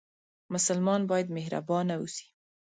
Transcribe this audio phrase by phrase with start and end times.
[0.53, 2.27] مسلمان باید مهربانه اوسي